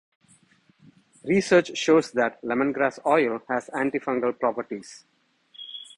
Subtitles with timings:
[1.25, 5.05] Research shows that lemongrass oil has antifungal properties.